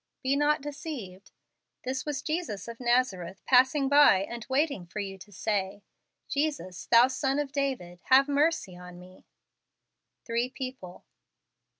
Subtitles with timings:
[0.23, 1.29] Be not deceived.
[1.83, 5.83] This was Jesus of Nazareth passing by and waiting for you to say,"
[6.27, 9.27] Jesus, thou Son of David, have mercy on me."
[10.25, 11.05] Three People.